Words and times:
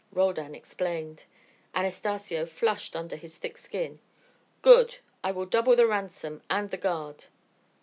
Roldan 0.11 0.55
explained. 0.55 1.25
Anastacio 1.75 2.47
flushed 2.47 2.95
under 2.95 3.15
his 3.15 3.37
thick 3.37 3.55
skin. 3.55 3.99
"Good. 4.63 4.97
I 5.23 5.31
will 5.31 5.45
double 5.45 5.75
the 5.75 5.85
ransom 5.85 6.41
and 6.49 6.71
the 6.71 6.77
guard." 6.77 7.25